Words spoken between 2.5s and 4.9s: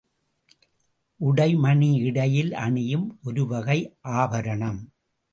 அணியும் ஒருவகை ஆபரணம்.